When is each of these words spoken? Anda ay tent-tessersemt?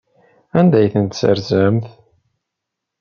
Anda 0.59 0.77
ay 0.79 0.91
tent-tessersemt? 0.93 1.85